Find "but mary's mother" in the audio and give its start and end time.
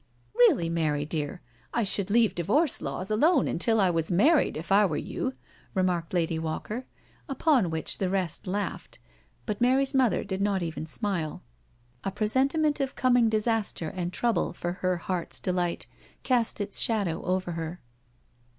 9.45-10.23